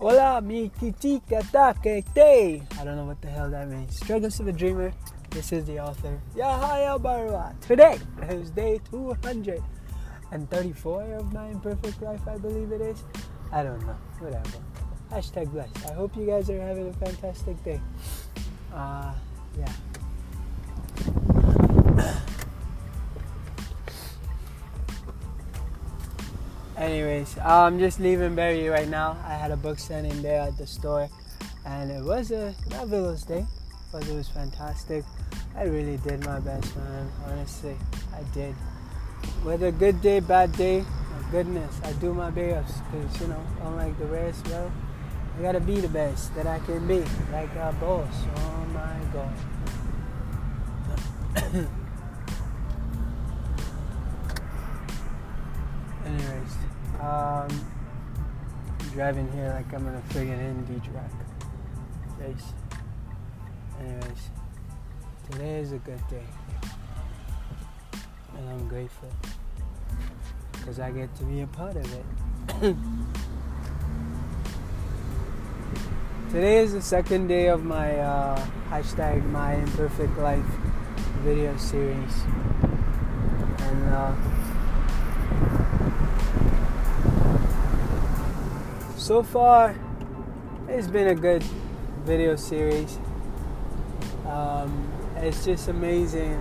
Hola, 0.00 0.40
mi 0.40 0.70
chica 0.78 1.42
te. 2.14 2.62
I 2.78 2.84
don't 2.84 2.94
know 2.94 3.04
what 3.04 3.20
the 3.20 3.26
hell 3.26 3.50
that 3.50 3.68
means. 3.68 3.96
Struggles 3.96 4.38
of 4.38 4.46
a 4.46 4.52
Dreamer. 4.52 4.92
This 5.30 5.50
is 5.50 5.64
the 5.64 5.80
author. 5.80 6.20
Yahya 6.36 7.00
Barwa. 7.00 7.52
Today 7.66 7.98
is 8.30 8.50
day 8.50 8.78
234 8.92 11.02
of 11.14 11.32
my 11.32 11.48
imperfect 11.48 12.00
life, 12.00 12.20
I 12.28 12.38
believe 12.38 12.70
it 12.70 12.80
is. 12.80 13.02
I 13.50 13.64
don't 13.64 13.84
know. 13.84 13.96
Whatever. 14.20 14.58
Hashtag 15.10 15.50
blessed. 15.50 15.84
I 15.88 15.94
hope 15.94 16.16
you 16.16 16.26
guys 16.26 16.48
are 16.48 16.60
having 16.60 16.90
a 16.90 16.92
fantastic 16.92 17.60
day. 17.64 17.80
Uh, 18.72 19.12
yeah. 19.58 19.72
Anyways, 26.78 27.36
I'm 27.38 27.80
just 27.80 27.98
leaving 27.98 28.36
Barrie 28.36 28.68
right 28.68 28.88
now. 28.88 29.16
I 29.26 29.34
had 29.34 29.50
a 29.50 29.56
book 29.56 29.80
signing 29.80 30.22
there 30.22 30.42
at 30.42 30.56
the 30.58 30.66
store, 30.66 31.08
and 31.66 31.90
it 31.90 32.04
was 32.04 32.30
a 32.30 32.54
marvelous 32.70 33.24
day, 33.24 33.44
but 33.90 34.06
it 34.06 34.14
was 34.14 34.28
fantastic. 34.28 35.04
I 35.56 35.64
really 35.64 35.96
did 35.96 36.24
my 36.24 36.38
best, 36.38 36.76
man. 36.76 37.10
Honestly, 37.26 37.76
I 38.14 38.22
did. 38.32 38.54
Whether 39.42 39.72
good 39.72 40.00
day, 40.00 40.20
bad 40.20 40.52
day, 40.52 40.82
my 40.82 41.30
goodness, 41.32 41.80
I 41.82 41.94
do 41.94 42.14
my 42.14 42.30
best 42.30 42.80
because 42.92 43.20
you 43.22 43.26
know, 43.26 43.44
unlike 43.62 43.98
the 43.98 44.06
rest, 44.06 44.46
well, 44.46 44.70
I 45.36 45.42
gotta 45.42 45.58
be 45.58 45.80
the 45.80 45.88
best 45.88 46.32
that 46.36 46.46
I 46.46 46.60
can 46.60 46.86
be, 46.86 47.02
like 47.32 47.52
a 47.56 47.74
boss. 47.80 48.14
Oh 48.36 48.66
my 48.72 49.00
god. 51.42 51.68
Um, 57.00 57.48
driving 58.92 59.30
here 59.32 59.52
like 59.54 59.72
I'm 59.72 59.86
in 59.86 59.94
a 59.94 60.00
friggin' 60.12 60.38
indie. 60.38 60.80
Jeez. 62.18 62.42
Anyways, 63.80 64.30
today 65.30 65.60
is 65.60 65.72
a 65.72 65.78
good 65.78 66.00
day. 66.08 66.26
And 68.36 68.48
I'm 68.50 68.68
grateful. 68.68 69.08
Because 70.52 70.80
I 70.80 70.90
get 70.90 71.14
to 71.16 71.24
be 71.24 71.42
a 71.42 71.46
part 71.46 71.76
of 71.76 71.92
it. 71.92 72.04
today 76.30 76.58
is 76.58 76.72
the 76.72 76.82
second 76.82 77.28
day 77.28 77.46
of 77.46 77.64
my 77.64 77.96
uh, 77.98 78.46
hashtag 78.70 79.24
My 79.30 79.54
Imperfect 79.54 80.18
Life 80.18 80.44
video 81.22 81.56
series. 81.56 82.22
And 83.60 83.94
uh, 83.94 84.12
so 89.08 89.22
far, 89.22 89.74
it's 90.68 90.86
been 90.86 91.08
a 91.08 91.14
good 91.14 91.42
video 92.04 92.36
series. 92.36 92.98
Um, 94.26 94.92
it's 95.16 95.46
just 95.46 95.68
amazing 95.68 96.34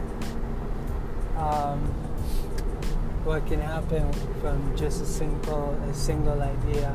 um, 1.37 1.79
what 3.23 3.47
can 3.47 3.61
happen 3.61 4.11
from 4.41 4.75
just 4.75 5.01
a 5.01 5.05
simple, 5.05 5.79
a 5.89 5.93
single 5.93 6.41
idea. 6.41 6.89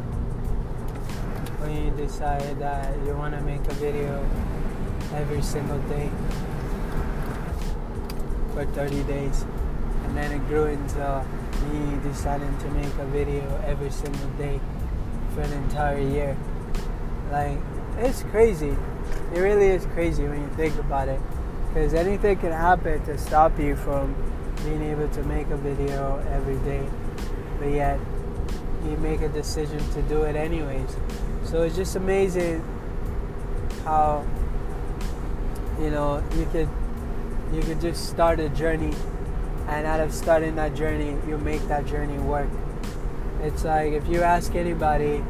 When 1.62 1.86
you 1.86 1.90
decide 1.92 2.58
that 2.58 2.94
you 3.06 3.16
want 3.16 3.34
to 3.34 3.40
make 3.40 3.66
a 3.66 3.74
video 3.80 4.22
every 5.14 5.40
single 5.40 5.80
day 5.88 6.10
for 8.52 8.66
30 8.66 9.04
days, 9.04 9.46
and 10.04 10.18
then 10.18 10.32
it 10.32 10.46
grew 10.48 10.66
into 10.66 11.24
me 11.70 11.98
deciding 12.02 12.58
to 12.58 12.68
make 12.72 12.92
a 12.98 13.06
video 13.06 13.40
every 13.64 13.90
single 13.90 14.28
day 14.36 14.60
for 15.34 15.40
an 15.40 15.52
entire 15.64 15.98
year. 15.98 16.36
Like, 17.30 17.58
it's 17.98 18.22
crazy. 18.24 18.76
It 19.34 19.38
really 19.38 19.68
is 19.68 19.86
crazy 19.86 20.24
when 20.24 20.40
you 20.40 20.48
think 20.56 20.76
about 20.78 21.08
it. 21.08 21.20
Because 21.68 21.94
anything 21.94 22.38
can 22.38 22.52
happen 22.52 23.02
to 23.04 23.16
stop 23.16 23.58
you 23.58 23.76
from 23.76 24.14
being 24.64 24.82
able 24.82 25.08
to 25.08 25.22
make 25.24 25.48
a 25.48 25.56
video 25.56 26.18
every 26.30 26.56
day. 26.58 26.86
But 27.58 27.70
yet, 27.70 27.98
you 28.84 28.96
make 28.98 29.22
a 29.22 29.28
decision 29.28 29.78
to 29.92 30.02
do 30.02 30.22
it 30.22 30.36
anyways. 30.36 30.96
So 31.44 31.62
it's 31.62 31.76
just 31.76 31.96
amazing 31.96 32.62
how, 33.84 34.26
you 35.80 35.90
know, 35.90 36.22
you 36.36 36.46
could 36.46 36.68
you 37.52 37.60
could 37.62 37.80
just 37.80 38.08
start 38.08 38.40
a 38.40 38.48
journey 38.50 38.94
and 39.68 39.86
out 39.86 40.00
of 40.00 40.12
starting 40.12 40.56
that 40.56 40.74
journey 40.74 41.16
you 41.28 41.36
make 41.38 41.60
that 41.68 41.86
journey 41.86 42.18
work 42.18 42.48
it's 43.42 43.64
like 43.64 43.92
if 43.92 44.06
you 44.08 44.22
ask 44.22 44.54
anybody 44.54 45.22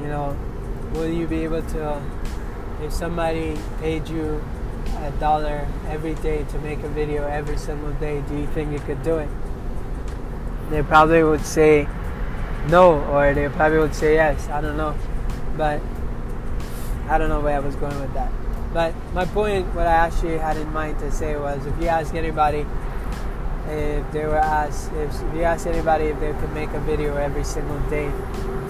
you 0.00 0.08
know 0.08 0.36
will 0.94 1.08
you 1.08 1.26
be 1.26 1.44
able 1.44 1.62
to 1.62 2.02
if 2.82 2.92
somebody 2.92 3.56
paid 3.80 4.08
you 4.08 4.42
a 5.04 5.10
dollar 5.18 5.66
every 5.88 6.14
day 6.16 6.44
to 6.44 6.58
make 6.60 6.82
a 6.82 6.88
video 6.88 7.26
every 7.26 7.56
single 7.56 7.92
day 7.94 8.22
do 8.28 8.36
you 8.36 8.46
think 8.48 8.72
you 8.72 8.80
could 8.80 9.02
do 9.02 9.18
it? 9.18 9.28
They 10.70 10.82
probably 10.82 11.22
would 11.22 11.44
say 11.44 11.88
no 12.68 13.00
or 13.10 13.34
they 13.34 13.48
probably 13.48 13.78
would 13.78 13.94
say 13.94 14.14
yes. 14.14 14.48
I 14.48 14.60
don't 14.60 14.76
know. 14.76 14.96
But 15.56 15.80
i 17.08 17.18
don't 17.18 17.28
know 17.28 17.40
where 17.40 17.56
i 17.56 17.58
was 17.58 17.76
going 17.76 17.98
with 18.00 18.14
that. 18.14 18.32
But 18.72 18.94
my 19.12 19.26
point, 19.26 19.74
what 19.74 19.86
I 19.86 19.92
actually 19.92 20.38
had 20.38 20.56
in 20.56 20.72
mind 20.72 20.98
to 21.00 21.12
say 21.12 21.36
was, 21.36 21.66
if 21.66 21.78
you 21.78 21.88
ask 21.88 22.14
anybody 22.14 22.64
if 23.68 24.10
they 24.12 24.24
were 24.24 24.36
asked, 24.36 24.92
if 24.92 25.12
you 25.34 25.42
ask 25.42 25.66
anybody 25.66 26.06
if 26.06 26.20
they 26.20 26.32
could 26.32 26.52
make 26.52 26.70
a 26.70 26.80
video 26.80 27.16
every 27.16 27.44
single 27.44 27.78
day 27.88 28.10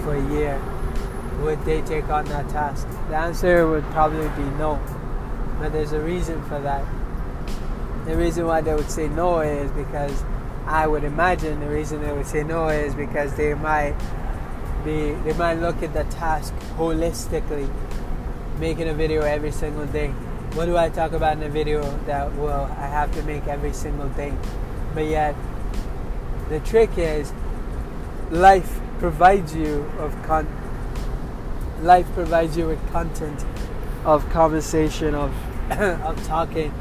for 0.03 0.15
a 0.15 0.29
year, 0.33 0.61
would 1.41 1.63
they 1.65 1.81
take 1.81 2.09
on 2.09 2.25
that 2.25 2.47
task? 2.49 2.87
The 3.09 3.15
answer 3.15 3.67
would 3.67 3.83
probably 3.85 4.29
be 4.29 4.49
no. 4.57 4.79
But 5.59 5.73
there's 5.73 5.91
a 5.93 5.99
reason 5.99 6.43
for 6.43 6.59
that. 6.61 6.85
The 8.05 8.15
reason 8.15 8.45
why 8.45 8.61
they 8.61 8.73
would 8.73 8.89
say 8.89 9.07
no 9.07 9.39
is 9.39 9.71
because 9.71 10.23
I 10.65 10.87
would 10.87 11.03
imagine 11.03 11.59
the 11.59 11.67
reason 11.67 12.01
they 12.01 12.11
would 12.11 12.27
say 12.27 12.43
no 12.43 12.67
is 12.69 12.95
because 12.95 13.33
they 13.35 13.53
might 13.53 13.95
be 14.83 15.13
they 15.23 15.33
might 15.33 15.55
look 15.55 15.81
at 15.81 15.93
the 15.93 16.03
task 16.05 16.53
holistically 16.75 17.69
making 18.59 18.89
a 18.89 18.93
video 18.93 19.21
every 19.21 19.51
single 19.51 19.85
day. 19.85 20.09
What 20.53 20.65
do 20.65 20.77
I 20.77 20.89
talk 20.89 21.13
about 21.13 21.37
in 21.37 21.43
a 21.43 21.49
video 21.49 21.81
that 22.05 22.33
well 22.35 22.65
I 22.77 22.87
have 22.87 23.13
to 23.15 23.23
make 23.23 23.47
every 23.47 23.73
single 23.73 24.09
day? 24.09 24.33
But 24.93 25.05
yet 25.05 25.35
the 26.49 26.59
trick 26.59 26.97
is 26.97 27.33
life 28.29 28.79
provides 28.99 29.55
you 29.55 29.89
of 29.99 30.21
con 30.23 30.47
life 31.81 32.07
provides 32.13 32.57
you 32.57 32.67
with 32.67 32.91
content 32.91 33.45
of 34.05 34.27
conversation 34.29 35.15
of 35.15 35.33
of 35.71 36.25
talking. 36.27 36.73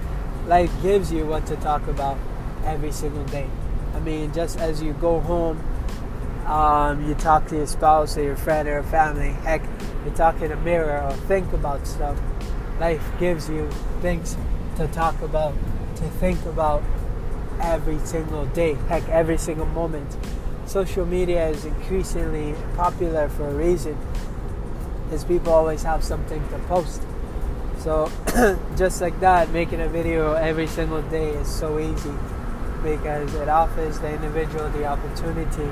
Life 0.47 0.73
gives 0.83 1.13
you 1.13 1.25
what 1.27 1.47
to 1.47 1.57
talk 1.57 1.87
about 1.87 2.19
every 2.65 2.93
single 2.93 3.25
day. 3.25 3.49
I 3.95 4.01
mean 4.01 4.33
just 4.33 4.59
as 4.59 4.83
you 4.83 4.93
go 4.95 5.21
home 5.21 5.63
um, 6.47 7.09
you 7.09 7.15
talk 7.15 7.47
to 7.49 7.57
your 7.57 7.67
spouse 7.67 8.17
or 8.19 8.23
your 8.23 8.37
friend 8.37 8.69
or 8.69 8.83
family, 8.83 9.31
heck, 9.31 9.63
you 10.05 10.11
talk 10.11 10.41
in 10.43 10.51
a 10.51 10.57
mirror 10.57 11.01
or 11.03 11.13
think 11.29 11.53
about 11.53 11.87
stuff. 11.87 12.21
Life 12.81 13.05
gives 13.19 13.49
you 13.49 13.71
things 14.01 14.37
to 14.77 14.89
talk 14.89 15.21
about, 15.23 15.55
to 15.97 16.05
think 16.05 16.45
about 16.47 16.83
every 17.63 17.99
single 18.01 18.47
day, 18.47 18.75
heck, 18.89 19.09
every 19.09 19.39
single 19.39 19.67
moment. 19.67 20.17
Social 20.67 21.07
media 21.07 21.49
is 21.49 21.65
increasingly 21.65 22.55
popular 22.77 23.29
for 23.29 23.49
a 23.49 23.55
reason, 23.55 23.97
because 25.05 25.25
people 25.25 25.53
always 25.53 25.83
have 25.83 26.05
something 26.05 26.47
to 26.49 26.59
post. 26.61 27.03
So, 27.79 28.11
just 28.77 29.01
like 29.01 29.19
that, 29.21 29.51
making 29.51 29.81
a 29.81 29.89
video 29.89 30.35
every 30.35 30.67
single 30.67 31.03
day 31.03 31.31
is 31.31 31.49
so 31.49 31.79
easy 31.79 32.15
because 32.83 33.33
it 33.35 33.49
offers 33.49 33.99
the 34.01 34.13
individual 34.13 34.69
the 34.71 34.85
opportunity 34.85 35.69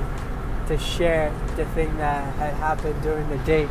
to 0.67 0.77
share 0.77 1.33
the 1.55 1.65
thing 1.67 1.95
that 1.97 2.33
had 2.35 2.53
happened 2.55 3.01
during 3.01 3.29
the 3.29 3.37
day. 3.39 3.67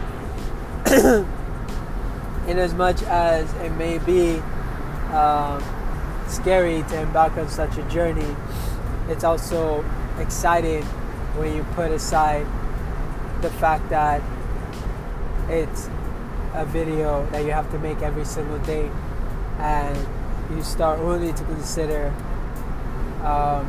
In 2.49 2.59
as 2.59 2.75
much 2.75 3.03
as 3.03 3.53
it 3.55 3.71
may 3.73 3.99
be 3.99 4.39
um, 5.15 5.62
scary 6.31 6.82
to 6.85 7.00
embark 7.00 7.37
on 7.37 7.49
such 7.49 7.77
a 7.77 7.82
journey, 7.91 8.37
it's 9.09 9.25
also 9.25 9.85
exciting 10.19 10.82
when 11.37 11.55
you 11.55 11.65
put 11.75 11.91
aside 11.91 12.47
the 13.43 13.50
fact 13.50 13.88
that 13.91 14.23
it's 15.49 15.88
a 16.55 16.65
video 16.65 17.27
that 17.31 17.44
you 17.44 17.53
have 17.53 17.71
to 17.71 17.79
make 17.79 18.03
every 18.03 18.25
single 18.25 18.59
day 18.61 18.91
and 19.59 20.06
you 20.50 20.62
start 20.62 20.99
only 21.00 21.32
to 21.32 21.44
consider 21.44 22.12
um, 23.23 23.69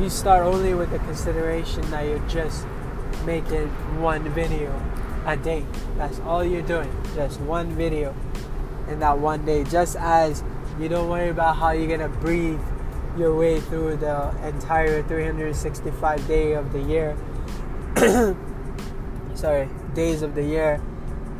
you 0.00 0.10
start 0.10 0.44
only 0.44 0.74
with 0.74 0.90
the 0.90 0.98
consideration 1.00 1.88
that 1.90 2.06
you're 2.06 2.28
just 2.28 2.66
making 3.24 3.68
one 4.00 4.28
video 4.30 4.70
a 5.26 5.36
day. 5.36 5.64
That's 5.96 6.20
all 6.20 6.44
you're 6.44 6.62
doing. 6.62 6.90
Just 7.14 7.40
one 7.40 7.70
video 7.70 8.14
in 8.88 9.00
that 9.00 9.18
one 9.18 9.44
day. 9.44 9.64
Just 9.64 9.96
as 9.96 10.42
you 10.78 10.88
don't 10.88 11.08
worry 11.08 11.30
about 11.30 11.56
how 11.56 11.70
you're 11.70 11.88
gonna 11.88 12.08
breathe 12.08 12.60
your 13.16 13.34
way 13.34 13.60
through 13.60 13.96
the 13.96 14.30
entire 14.46 15.02
365 15.02 16.28
day 16.28 16.52
of 16.52 16.72
the 16.72 16.80
year. 16.80 17.16
Sorry, 19.34 19.68
days 19.94 20.22
of 20.22 20.34
the 20.34 20.42
year. 20.42 20.80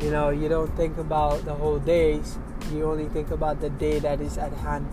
you 0.01 0.11
know, 0.11 0.29
you 0.29 0.47
don't 0.47 0.75
think 0.77 0.97
about 0.97 1.43
the 1.45 1.53
whole 1.53 1.79
days. 1.79 2.37
You 2.71 2.85
only 2.85 3.09
think 3.09 3.31
about 3.31 3.61
the 3.61 3.69
day 3.69 3.99
that 3.99 4.21
is 4.21 4.37
at 4.37 4.53
hand. 4.53 4.87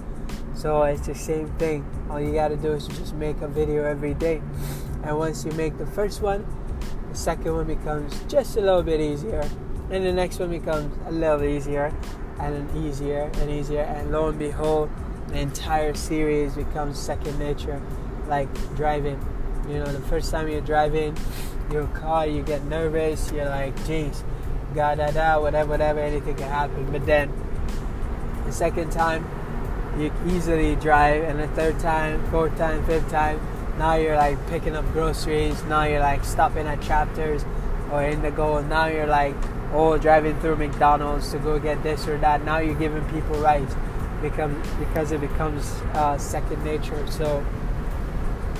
So 0.54 0.82
it's 0.84 1.06
the 1.06 1.14
same 1.14 1.48
thing. 1.58 1.84
All 2.10 2.20
you 2.20 2.32
gotta 2.32 2.56
do 2.56 2.72
is 2.72 2.86
just 2.86 3.14
make 3.14 3.40
a 3.40 3.48
video 3.48 3.84
every 3.84 4.14
day. 4.14 4.42
And 5.02 5.18
once 5.18 5.44
you 5.44 5.52
make 5.52 5.76
the 5.78 5.86
first 5.86 6.22
one, 6.22 6.46
the 7.10 7.16
second 7.16 7.54
one 7.54 7.66
becomes 7.66 8.18
just 8.28 8.56
a 8.56 8.60
little 8.60 8.82
bit 8.82 9.00
easier. 9.00 9.48
And 9.90 10.04
the 10.04 10.12
next 10.12 10.38
one 10.38 10.50
becomes 10.50 10.96
a 11.06 11.12
little 11.12 11.44
easier 11.44 11.92
and 12.38 12.86
easier 12.86 13.30
and 13.34 13.50
easier. 13.50 13.82
And 13.82 14.10
lo 14.10 14.28
and 14.28 14.38
behold, 14.38 14.90
the 15.28 15.38
entire 15.38 15.94
series 15.94 16.54
becomes 16.54 16.98
second 16.98 17.38
nature, 17.38 17.80
like 18.28 18.48
driving. 18.76 19.20
You 19.68 19.78
know, 19.78 19.86
the 19.86 20.00
first 20.00 20.30
time 20.30 20.48
you're 20.48 20.60
driving 20.60 21.16
your 21.72 21.86
car, 21.88 22.26
you 22.26 22.42
get 22.42 22.64
nervous. 22.64 23.32
You're 23.32 23.48
like, 23.48 23.74
geez, 23.86 24.22
da 24.74 24.94
da 24.94 25.10
da, 25.10 25.40
whatever, 25.40 25.70
whatever, 25.70 26.00
anything 26.00 26.36
can 26.36 26.48
happen. 26.48 26.90
But 26.92 27.06
then 27.06 27.32
the 28.44 28.52
second 28.52 28.92
time, 28.92 29.26
you 29.98 30.12
easily 30.26 30.76
drive, 30.76 31.22
and 31.22 31.38
the 31.38 31.48
third 31.48 31.78
time, 31.80 32.28
fourth 32.30 32.56
time, 32.58 32.84
fifth 32.84 33.08
time, 33.10 33.40
now 33.78 33.94
you're 33.94 34.16
like 34.16 34.44
picking 34.48 34.76
up 34.76 34.84
groceries. 34.92 35.62
Now 35.64 35.84
you're 35.84 36.00
like 36.00 36.24
stopping 36.24 36.66
at 36.66 36.80
chapters 36.82 37.44
or 37.90 38.04
Indigo. 38.04 38.60
Now 38.60 38.86
you're 38.86 39.06
like, 39.06 39.36
oh, 39.74 39.98
driving 39.98 40.38
through 40.40 40.56
McDonald's 40.56 41.30
to 41.32 41.38
go 41.38 41.58
get 41.58 41.82
this 41.82 42.06
or 42.06 42.16
that. 42.18 42.44
Now 42.44 42.58
you're 42.58 42.76
giving 42.76 43.04
people 43.10 43.36
rides 43.40 43.74
become 44.22 44.62
because 44.78 45.12
it 45.12 45.20
becomes 45.20 45.66
uh, 45.94 46.16
second 46.16 46.64
nature. 46.64 47.06
So 47.10 47.44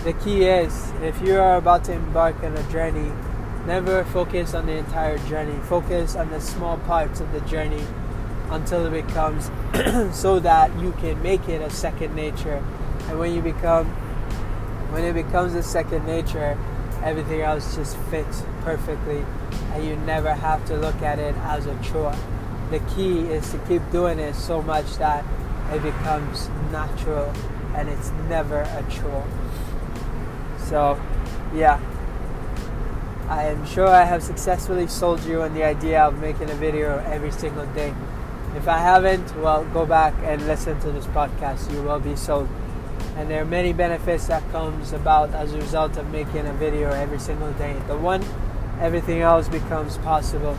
the 0.03 0.13
key 0.13 0.45
is 0.45 0.93
if 1.03 1.21
you 1.23 1.39
are 1.39 1.57
about 1.57 1.85
to 1.85 1.93
embark 1.93 2.43
on 2.43 2.57
a 2.57 2.71
journey, 2.71 3.13
never 3.67 4.05
focus 4.05 4.55
on 4.55 4.67
the 4.67 4.77
entire 4.77 5.19
journey. 5.29 5.59
Focus 5.63 6.17
on 6.17 6.31
the 6.31 6.41
small 6.41 6.77
parts 6.79 7.21
of 7.21 7.33
the 7.33 7.41
journey 7.43 7.85
until 8.51 8.85
it 8.85 9.07
becomes 9.07 9.51
so 10.17 10.39
that 10.41 10.77
you 10.81 10.93
can 10.93 11.23
make 11.23 11.49
it 11.49 11.63
a 11.63 11.71
second 11.71 12.15
nature. 12.15 12.63
And 13.09 13.19
when 13.19 13.35
you 13.35 13.41
become 13.41 13.87
when 14.91 15.05
it 15.05 15.15
becomes 15.15 15.55
a 15.55 15.63
second 15.63 16.07
nature, 16.07 16.59
everything 17.05 17.43
else 17.43 17.77
just 17.77 17.97
fits 18.11 18.43
perfectly 18.63 19.25
and 19.73 19.85
you 19.85 19.95
never 19.97 20.35
have 20.35 20.65
to 20.67 20.77
look 20.77 21.01
at 21.03 21.19
it 21.19 21.37
as 21.37 21.67
a 21.67 21.79
chore. 21.83 22.17
The 22.71 22.81
key 22.95 23.21
is 23.21 23.51
to 23.53 23.59
keep 23.69 23.83
doing 23.93 24.19
it 24.19 24.35
so 24.35 24.63
much 24.63 24.97
that 24.97 25.25
it 25.73 25.83
becomes 25.83 26.49
natural 26.73 27.31
and 27.77 27.89
it's 27.89 28.11
never 28.29 28.61
a 28.61 28.85
chore. 28.91 29.27
So, 30.59 31.01
yeah. 31.55 31.79
I 33.29 33.45
am 33.45 33.65
sure 33.67 33.89
I 33.89 34.05
have 34.05 34.23
successfully 34.23 34.87
sold 34.87 35.25
you 35.25 35.43
on 35.43 35.55
the 35.55 35.65
idea 35.65 36.03
of 36.03 36.19
making 36.21 36.51
a 36.51 36.55
video 36.55 36.99
every 37.07 37.31
single 37.31 37.67
day. 37.67 37.95
If 38.57 38.69
I 38.69 38.79
haven't, 38.79 39.35
well, 39.39 39.65
go 39.73 39.85
back 39.85 40.15
and 40.23 40.47
listen 40.47 40.79
to 40.81 40.93
this 40.93 41.07
podcast. 41.07 41.73
You 41.73 41.83
will 41.83 42.01
be 42.01 42.17
sold. 42.17 42.49
And 43.17 43.31
there 43.31 43.43
are 43.43 43.47
many 43.47 43.73
benefits 43.73 44.27
that 44.27 44.43
comes 44.51 44.93
about 44.93 45.31
as 45.35 45.53
a 45.53 45.59
result 45.59 45.97
of 45.97 46.11
making 46.11 46.47
a 46.47 46.53
video 46.53 46.91
every 46.91 47.21
single 47.21 47.53
day. 47.53 47.77
The 47.87 47.97
one, 47.97 48.25
everything 48.81 49.21
else 49.21 49.49
becomes 49.49 49.99
possible. 49.99 50.59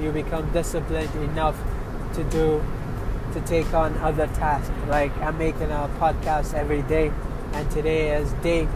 You 0.00 0.10
become 0.10 0.52
disciplined 0.52 1.14
enough 1.14 1.56
to 2.14 2.24
do 2.24 2.62
to 3.32 3.40
take 3.42 3.72
on 3.72 3.96
other 3.98 4.26
tasks. 4.26 4.74
Like 4.88 5.16
I'm 5.18 5.38
making 5.38 5.70
a 5.70 5.88
podcast 6.00 6.54
every 6.54 6.82
day, 6.82 7.12
and 7.52 7.70
today 7.70 8.16
is 8.16 8.32
day 8.42 8.66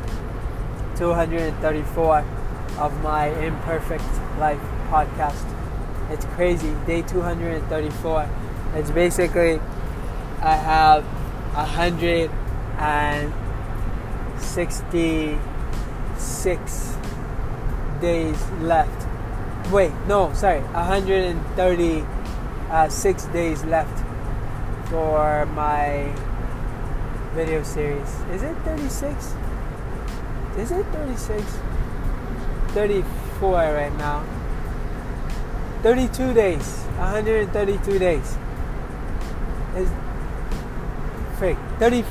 234 0.97 2.25
of 2.79 3.03
my 3.03 3.27
Imperfect 3.45 4.05
Life 4.39 4.61
podcast. 4.89 5.45
It's 6.11 6.25
crazy. 6.37 6.73
Day 6.87 7.03
234. 7.03 8.31
It's 8.77 8.91
basically 8.91 9.61
I 10.41 10.55
have 10.55 11.05
a 11.55 11.65
hundred 11.65 12.31
and 12.79 13.33
sixty-six 14.41 15.39
days 18.01 18.51
left. 18.61 19.07
Wait, 19.73 19.93
no, 20.07 20.33
sorry, 20.35 20.61
136 20.61 22.07
uh, 22.71 22.89
days 23.33 23.65
left 23.65 24.05
for 24.91 25.47
my 25.47 26.13
video 27.35 27.63
series. 27.63 28.09
Is 28.33 28.43
it 28.43 28.57
36? 28.65 29.35
Is 30.59 30.71
it 30.71 30.87
36? 30.87 31.43
34 32.69 33.53
right 33.53 33.97
now. 33.99 34.25
32 35.83 36.33
days. 36.35 36.79
132 36.99 37.99
days. 37.99 38.37
Is 39.77 39.91
fake. 41.39 41.59
30 41.79 42.03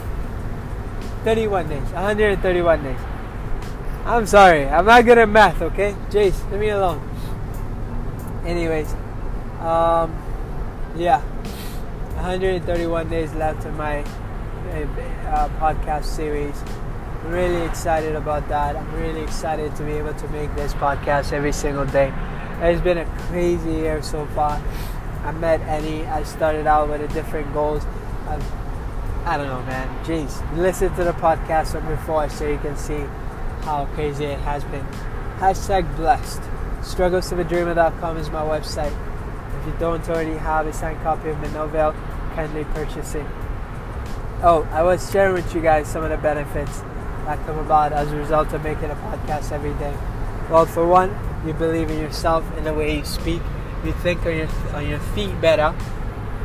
31 1.26 1.68
days. 1.68 1.82
131 1.92 2.84
days. 2.84 3.00
I'm 4.06 4.28
sorry. 4.28 4.68
I'm 4.68 4.86
not 4.86 5.04
good 5.06 5.18
at 5.18 5.28
math, 5.28 5.60
okay? 5.60 5.96
Jace, 6.12 6.40
leave 6.52 6.60
me 6.60 6.70
alone. 6.70 7.02
Anyways, 8.46 8.94
um, 9.60 10.14
yeah. 10.96 11.22
131 12.22 13.10
days 13.10 13.34
left 13.34 13.66
in 13.66 13.76
my 13.76 14.02
uh, 14.02 15.50
podcast 15.60 16.06
series. 16.06 16.56
I'm 17.24 17.32
really 17.32 17.66
excited 17.66 18.16
about 18.16 18.48
that. 18.50 18.76
I'm 18.76 18.94
really 18.94 19.22
excited 19.24 19.76
to 19.78 19.84
be 19.84 19.94
able 19.94 20.14
to 20.14 20.28
make 20.28 20.54
this 20.56 20.74
podcast 20.74 21.34
every 21.34 21.52
single 21.52 21.88
day. 21.88 22.14
It's 22.62 22.82
been 22.82 23.00
a 23.00 23.06
crazy 23.30 23.72
year 23.72 24.04
so 24.04 24.28
far. 24.28 24.62
I 25.24 25.32
met 25.32 25.60
Annie. 25.62 26.06
I 26.06 26.22
started 26.22 26.68
out 26.68 26.88
with 26.88 27.02
a 27.02 27.08
different 27.16 27.52
goals. 27.52 27.84
I've, 28.28 28.65
I 29.26 29.38
don't 29.38 29.48
know, 29.48 29.64
man. 29.64 30.06
Jeez, 30.06 30.56
listen 30.56 30.96
to 30.96 31.04
the 31.04 31.14
podcast 31.14 31.72
from 31.72 31.88
before 31.88 32.30
so 32.30 32.48
you 32.48 32.60
can 32.60 32.78
see 32.78 33.06
how 33.62 33.86
crazy 33.96 34.26
it 34.26 34.40
has 34.40 34.64
been. 34.66 34.86
Hashtag 35.38 35.96
blessed. 35.96 36.42
Strugglesofadreamer.com 36.82 38.18
is 38.18 38.30
my 38.30 38.42
website. 38.42 38.96
If 39.60 39.66
you 39.66 39.74
don't 39.80 40.08
already 40.08 40.38
have 40.38 40.68
a 40.68 40.74
signed 40.74 41.02
copy 41.02 41.30
of 41.30 41.40
my 41.40 41.52
novel, 41.54 41.94
kindly 42.36 42.66
purchase 42.66 43.16
it. 43.16 43.26
Oh, 44.44 44.68
I 44.72 44.84
was 44.84 45.12
sharing 45.12 45.34
with 45.34 45.56
you 45.56 45.62
guys 45.62 45.88
some 45.88 46.04
of 46.04 46.12
the 46.12 46.18
benefits 46.18 46.82
that 47.26 47.44
come 47.48 47.58
about 47.58 47.94
as 47.94 48.12
a 48.12 48.16
result 48.16 48.54
of 48.54 48.64
making 48.64 48.92
a 48.92 48.96
podcast 48.96 49.52
every 49.52 49.74
day. 49.74 49.98
Well, 50.52 50.68
for 50.68 50.88
one, 50.88 51.18
you 51.48 51.54
believe 51.54 51.90
in 51.90 51.98
yourself 52.00 52.46
in 52.58 52.64
the 52.64 52.74
way 52.76 52.98
you 52.98 53.06
speak. 53.06 53.42
You 53.84 53.94
think 53.94 54.24
on 54.28 54.36
your 54.38 54.48
on 54.76 54.88
your 54.88 55.00
feet 55.00 55.42
better, 55.42 55.74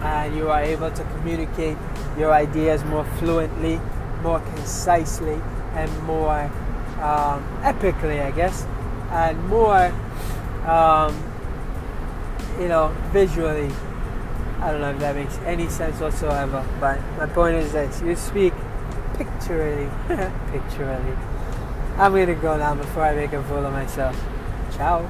and 0.02 0.37
you 0.37 0.50
are 0.50 0.62
able 0.62 0.90
to 0.90 1.02
communicate 1.16 1.76
your 2.19 2.33
ideas 2.33 2.85
more 2.85 3.04
fluently, 3.19 3.80
more 4.23 4.40
concisely, 4.40 5.40
and 5.75 6.02
more 6.02 6.50
um, 7.00 7.45
epically, 7.62 8.25
I 8.25 8.30
guess, 8.30 8.64
and 9.11 9.42
more 9.49 9.92
um, 10.66 11.14
you 12.59 12.69
know, 12.69 12.95
visually. 13.12 13.71
I 14.61 14.73
don't 14.73 14.83
know 14.83 14.90
if 14.90 14.99
that 14.99 15.14
makes 15.14 15.38
any 15.38 15.69
sense 15.69 16.00
whatsoever, 16.00 16.66
but 16.80 17.00
my 17.16 17.26
point 17.26 17.57
is 17.57 17.73
that 17.73 18.04
you 18.04 18.14
speak 18.14 18.52
picturally. 19.14 19.88
picturally. 20.52 21.16
I'm 21.97 22.12
gonna 22.12 22.35
go 22.35 22.57
now 22.57 22.75
before 22.75 23.04
I 23.04 23.14
make 23.14 23.33
a 23.33 23.42
fool 23.45 23.64
of 23.64 23.73
myself. 23.73 24.19
Ciao. 24.76 25.09